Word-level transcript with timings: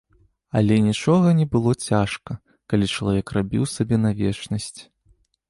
Але 0.59 0.77
нічога 0.85 1.33
не 1.39 1.45
было 1.55 1.73
цяжка, 1.89 2.39
калі 2.73 2.91
чалавек 2.97 3.27
рабіў 3.39 3.63
сабе 3.75 3.95
на 4.09 4.15
вечнасць. 4.25 4.75